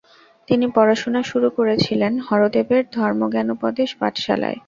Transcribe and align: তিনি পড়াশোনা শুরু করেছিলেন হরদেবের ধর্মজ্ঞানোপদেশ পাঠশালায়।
তিনি 0.47 0.65
পড়াশোনা 0.75 1.21
শুরু 1.23 1.49
করেছিলেন 1.57 2.13
হরদেবের 2.27 2.83
ধর্মজ্ঞানোপদেশ 2.95 3.89
পাঠশালায়। 3.99 4.57